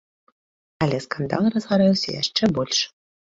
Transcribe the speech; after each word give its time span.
Але 0.85 0.97
скандал 1.05 1.43
разгарэўся 1.55 2.17
яшчэ 2.21 2.51
больш. 2.59 2.79